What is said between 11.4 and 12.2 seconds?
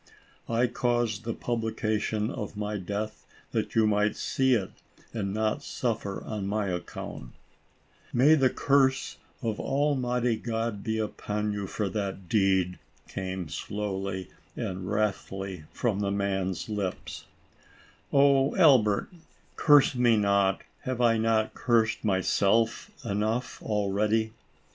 you, 36 ALICE; OR, THE WAGES OF SIN. for